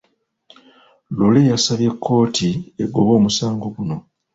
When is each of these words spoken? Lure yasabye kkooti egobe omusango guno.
Lure 1.17 1.41
yasabye 1.51 1.89
kkooti 1.95 2.49
egobe 2.83 3.11
omusango 3.19 3.65
guno. 3.75 3.97